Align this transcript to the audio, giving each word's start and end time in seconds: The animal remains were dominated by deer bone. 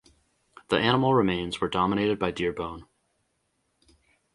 The 0.69 0.79
animal 0.79 1.13
remains 1.13 1.61
were 1.61 1.69
dominated 1.69 2.17
by 2.17 2.31
deer 2.31 2.51
bone. 2.53 2.87